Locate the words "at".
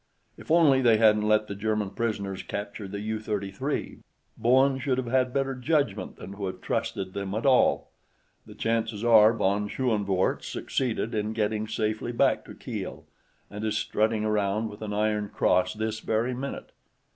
7.35-7.45